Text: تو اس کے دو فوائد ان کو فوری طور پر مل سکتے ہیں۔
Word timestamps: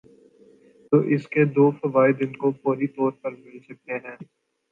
تو 0.91 0.97
اس 1.13 1.27
کے 1.27 1.43
دو 1.55 1.65
فوائد 1.71 2.15
ان 2.19 2.35
کو 2.35 2.51
فوری 2.51 2.87
طور 2.87 3.11
پر 3.21 3.31
مل 3.35 3.59
سکتے 3.59 3.93
ہیں۔ 3.97 4.17